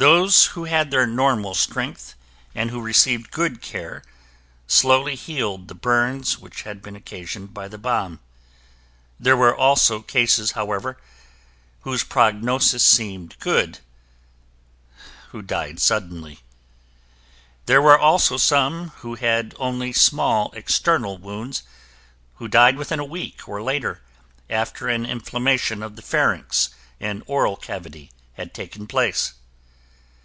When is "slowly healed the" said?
4.68-5.74